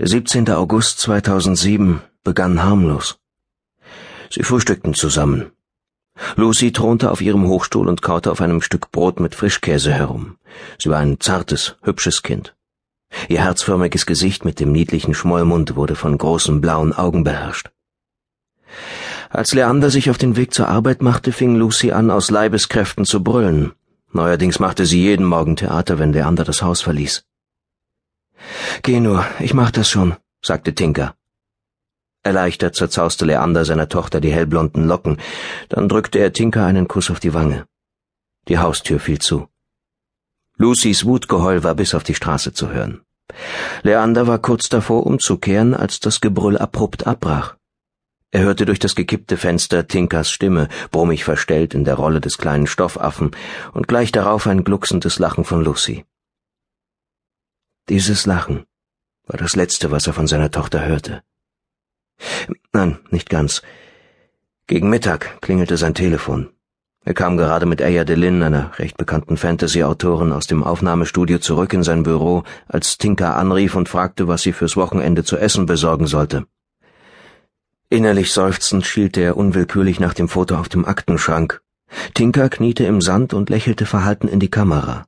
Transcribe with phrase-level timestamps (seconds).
[0.00, 0.48] Der 17.
[0.48, 3.18] August 2007 begann harmlos.
[4.30, 5.50] Sie frühstückten zusammen.
[6.36, 10.38] Lucy thronte auf ihrem Hochstuhl und kaute auf einem Stück Brot mit Frischkäse herum.
[10.78, 12.56] Sie war ein zartes, hübsches Kind.
[13.28, 17.68] Ihr herzförmiges Gesicht mit dem niedlichen Schmollmund wurde von großen blauen Augen beherrscht.
[19.28, 23.22] Als Leander sich auf den Weg zur Arbeit machte, fing Lucy an, aus Leibeskräften zu
[23.22, 23.72] brüllen.
[24.14, 27.26] Neuerdings machte sie jeden Morgen Theater, wenn Leander das Haus verließ.
[28.82, 31.14] Geh nur, ich mach das schon, sagte Tinker.
[32.22, 35.16] Erleichtert zerzauste Leander seiner Tochter die hellblonden Locken,
[35.68, 37.66] dann drückte er Tinker einen Kuss auf die Wange.
[38.48, 39.48] Die Haustür fiel zu.
[40.56, 43.00] Lucys Wutgeheul war bis auf die Straße zu hören.
[43.82, 47.56] Leander war kurz davor umzukehren, als das Gebrüll abrupt abbrach.
[48.32, 52.66] Er hörte durch das gekippte Fenster Tinkers Stimme, brummig verstellt in der Rolle des kleinen
[52.66, 53.30] Stoffaffen,
[53.72, 56.04] und gleich darauf ein glucksendes Lachen von Lucy.
[57.90, 58.66] Dieses Lachen
[59.26, 61.24] war das Letzte, was er von seiner Tochter hörte.
[62.72, 63.62] Nein, nicht ganz.
[64.68, 66.50] Gegen Mittag klingelte sein Telefon.
[67.04, 71.82] Er kam gerade mit Aya Delin, einer recht bekannten Fantasy-Autorin, aus dem Aufnahmestudio zurück in
[71.82, 76.46] sein Büro, als Tinka anrief und fragte, was sie fürs Wochenende zu essen besorgen sollte.
[77.88, 81.60] Innerlich seufzend schielte er unwillkürlich nach dem Foto auf dem Aktenschrank.
[82.14, 85.06] Tinka kniete im Sand und lächelte verhalten in die Kamera.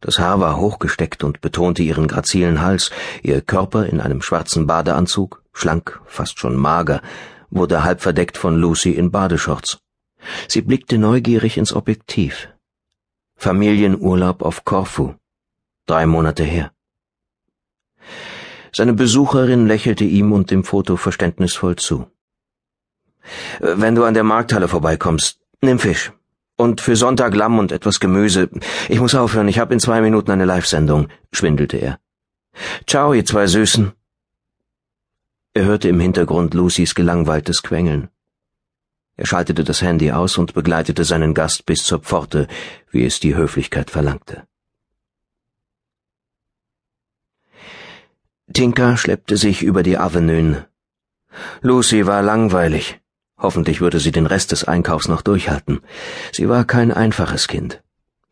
[0.00, 2.90] Das Haar war hochgesteckt und betonte ihren grazilen Hals,
[3.22, 7.00] ihr Körper in einem schwarzen Badeanzug, schlank, fast schon mager,
[7.50, 9.78] wurde halb verdeckt von Lucy in Badeshorts.
[10.48, 12.48] Sie blickte neugierig ins Objektiv.
[13.36, 15.14] Familienurlaub auf Korfu.
[15.86, 16.72] Drei Monate her.
[18.72, 22.06] Seine Besucherin lächelte ihm und dem Foto verständnisvoll zu.
[23.60, 26.12] Wenn du an der Markthalle vorbeikommst, nimm Fisch,
[26.56, 28.50] und für Sonntag Lamm und etwas Gemüse.
[28.88, 31.98] Ich muss aufhören, ich habe in zwei Minuten eine Live-Sendung, schwindelte er.
[32.86, 33.92] Ciao, ihr zwei Süßen.
[35.54, 38.08] Er hörte im Hintergrund Lucys gelangweiltes Quengeln.
[39.16, 42.48] Er schaltete das Handy aus und begleitete seinen Gast bis zur Pforte,
[42.90, 44.46] wie es die Höflichkeit verlangte.
[48.52, 50.64] Tinka schleppte sich über die Avenuen.
[51.62, 53.00] Lucy war langweilig.
[53.38, 55.80] Hoffentlich würde sie den Rest des Einkaufs noch durchhalten.
[56.32, 57.82] Sie war kein einfaches Kind.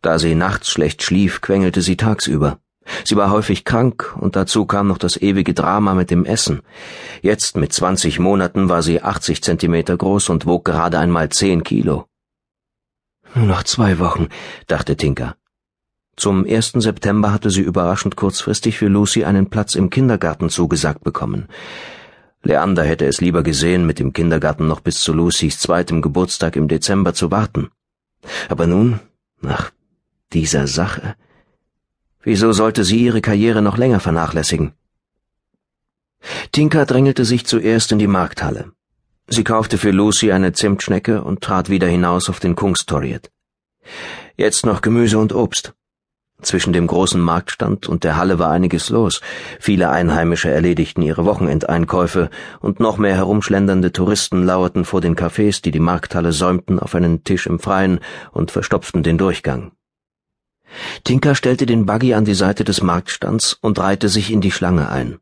[0.01, 2.59] Da sie nachts schlecht schlief, quengelte sie tagsüber.
[3.05, 6.61] Sie war häufig krank, und dazu kam noch das ewige Drama mit dem Essen.
[7.23, 12.07] Jetzt mit zwanzig Monaten war sie achtzig Zentimeter groß und wog gerade einmal zehn Kilo.
[13.35, 14.29] Nur noch zwei Wochen,
[14.67, 15.37] dachte Tinker.
[16.17, 21.49] Zum ersten September hatte sie überraschend kurzfristig für Lucy einen Platz im Kindergarten zugesagt bekommen.
[22.45, 26.69] Leander hätte es lieber gesehen, mit dem Kindergarten noch bis zu Lucys zweitem Geburtstag im
[26.69, 27.71] Dezember zu warten.
[28.49, 29.01] Aber nun,
[29.41, 29.73] nach
[30.33, 31.17] dieser Sache,
[32.23, 34.73] wieso sollte sie ihre Karriere noch länger vernachlässigen?
[36.53, 38.73] Tinka drängelte sich zuerst in die Markthalle.
[39.27, 43.31] Sie kaufte für Lucy eine Zimtschnecke und trat wieder hinaus auf den Kungstoriet.
[44.37, 45.75] Jetzt noch Gemüse und Obst.
[46.43, 49.21] Zwischen dem großen Marktstand und der Halle war einiges los.
[49.61, 52.29] Viele Einheimische erledigten ihre Wochenendeinkäufe
[52.61, 57.25] und noch mehr herumschlendernde Touristen lauerten vor den Cafés, die die Markthalle säumten, auf einen
[57.25, 58.01] Tisch im Freien
[58.33, 59.73] und verstopften den Durchgang.
[61.05, 64.91] Tinka stellte den Buggy an die Seite des Marktstands und reihte sich in die Schlange
[64.91, 65.19] ein.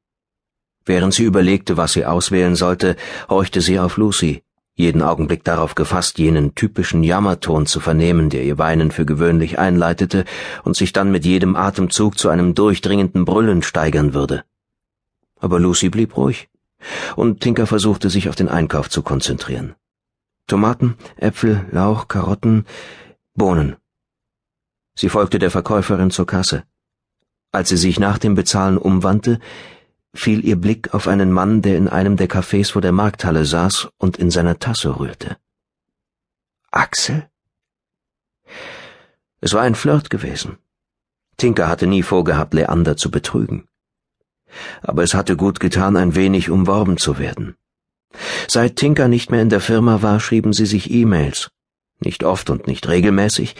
[0.84, 2.96] Während sie überlegte, was sie auswählen sollte,
[3.28, 4.42] horchte sie auf Lucy
[4.74, 10.24] jeden Augenblick darauf gefasst, jenen typischen Jammerton zu vernehmen, der ihr Weinen für gewöhnlich einleitete
[10.64, 14.44] und sich dann mit jedem Atemzug zu einem durchdringenden Brüllen steigern würde.
[15.38, 16.48] Aber Lucy blieb ruhig,
[17.16, 19.74] und Tinker versuchte sich auf den Einkauf zu konzentrieren.
[20.46, 22.66] Tomaten, Äpfel, Lauch, Karotten,
[23.34, 23.76] Bohnen.
[24.94, 26.64] Sie folgte der Verkäuferin zur Kasse.
[27.50, 29.38] Als sie sich nach dem Bezahlen umwandte,
[30.14, 33.88] fiel ihr Blick auf einen Mann, der in einem der Cafés vor der Markthalle saß
[33.98, 35.36] und in seiner Tasse rührte.
[36.70, 37.28] Axel?
[39.40, 40.58] Es war ein Flirt gewesen.
[41.36, 43.66] Tinker hatte nie vorgehabt, Leander zu betrügen.
[44.82, 47.56] Aber es hatte gut getan, ein wenig umworben zu werden.
[48.46, 51.50] Seit Tinker nicht mehr in der Firma war, schrieben sie sich E-Mails.
[52.00, 53.56] Nicht oft und nicht regelmäßig,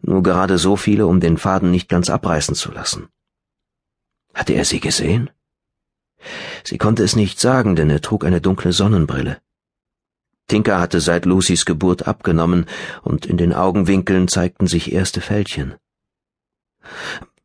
[0.00, 3.08] nur gerade so viele, um den Faden nicht ganz abreißen zu lassen.
[4.34, 5.30] Hatte er sie gesehen?
[6.64, 9.40] Sie konnte es nicht sagen, denn er trug eine dunkle Sonnenbrille.
[10.48, 12.66] Tinker hatte seit Lucys Geburt abgenommen,
[13.02, 15.74] und in den Augenwinkeln zeigten sich erste Fältchen.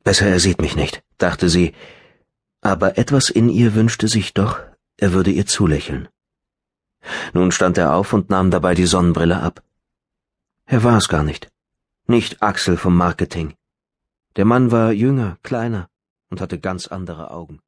[0.03, 1.73] Besser er sieht mich nicht, dachte sie,
[2.61, 4.59] aber etwas in ihr wünschte sich doch,
[4.97, 6.09] er würde ihr zulächeln.
[7.33, 9.63] Nun stand er auf und nahm dabei die Sonnenbrille ab.
[10.65, 11.49] Er war es gar nicht.
[12.07, 13.53] Nicht Axel vom Marketing.
[14.35, 15.89] Der Mann war jünger, kleiner
[16.29, 17.61] und hatte ganz andere Augen.